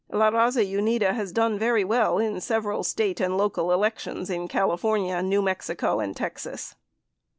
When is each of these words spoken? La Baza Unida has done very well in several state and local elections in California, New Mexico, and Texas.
La 0.11 0.31
Baza 0.31 0.65
Unida 0.65 1.13
has 1.13 1.31
done 1.31 1.59
very 1.59 1.83
well 1.83 2.17
in 2.17 2.41
several 2.41 2.83
state 2.83 3.19
and 3.21 3.37
local 3.37 3.71
elections 3.71 4.31
in 4.31 4.47
California, 4.47 5.21
New 5.21 5.43
Mexico, 5.43 5.99
and 5.99 6.17
Texas. 6.17 6.73